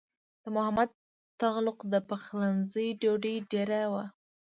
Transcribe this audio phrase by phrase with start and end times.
[0.43, 0.89] د محمد
[1.39, 4.03] تغلق د پخلنځي ډوډۍ ډېره وه.